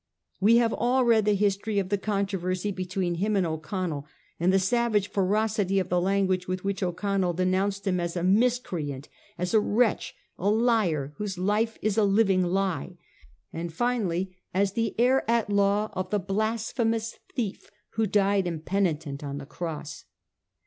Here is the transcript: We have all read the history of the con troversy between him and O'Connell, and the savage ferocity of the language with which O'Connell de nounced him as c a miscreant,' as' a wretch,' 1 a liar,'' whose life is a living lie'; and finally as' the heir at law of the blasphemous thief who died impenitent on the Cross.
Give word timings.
We 0.39 0.57
have 0.57 0.73
all 0.73 1.05
read 1.05 1.25
the 1.25 1.35
history 1.35 1.77
of 1.77 1.89
the 1.89 1.97
con 1.99 2.25
troversy 2.25 2.73
between 2.73 3.13
him 3.21 3.35
and 3.35 3.45
O'Connell, 3.45 4.07
and 4.39 4.51
the 4.51 4.57
savage 4.57 5.11
ferocity 5.11 5.77
of 5.77 5.89
the 5.89 6.01
language 6.01 6.47
with 6.47 6.63
which 6.63 6.81
O'Connell 6.81 7.33
de 7.33 7.45
nounced 7.45 7.85
him 7.85 7.99
as 7.99 8.15
c 8.15 8.21
a 8.21 8.23
miscreant,' 8.23 9.09
as' 9.37 9.53
a 9.53 9.59
wretch,' 9.59 10.15
1 10.37 10.51
a 10.51 10.55
liar,'' 10.55 11.13
whose 11.17 11.37
life 11.37 11.77
is 11.83 11.99
a 11.99 12.03
living 12.03 12.43
lie'; 12.43 12.97
and 13.53 13.71
finally 13.73 14.35
as' 14.55 14.71
the 14.73 14.95
heir 14.97 15.23
at 15.29 15.51
law 15.51 15.91
of 15.93 16.09
the 16.09 16.17
blasphemous 16.19 17.19
thief 17.35 17.69
who 17.91 18.07
died 18.07 18.47
impenitent 18.47 19.23
on 19.23 19.37
the 19.37 19.45
Cross. 19.45 20.05